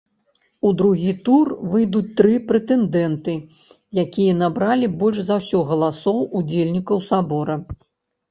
[0.67, 3.35] У другі тур выйдуць тры прэтэндэнты,
[4.03, 7.55] якія набралі больш за ўсё галасоў удзельнікаў сабора.